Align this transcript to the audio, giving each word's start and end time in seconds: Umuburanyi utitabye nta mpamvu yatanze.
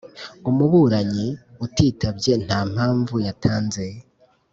Umuburanyi 0.49 1.27
utitabye 1.65 2.33
nta 2.45 2.59
mpamvu 2.73 3.15
yatanze. 3.27 3.85